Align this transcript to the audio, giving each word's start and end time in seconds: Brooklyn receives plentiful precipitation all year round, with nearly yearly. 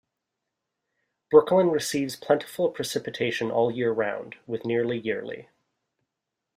Brooklyn 1.29 1.69
receives 1.69 2.15
plentiful 2.15 2.69
precipitation 2.71 3.51
all 3.51 3.69
year 3.69 3.91
round, 3.91 4.33
with 4.47 4.65
nearly 4.65 4.97
yearly. 4.97 5.47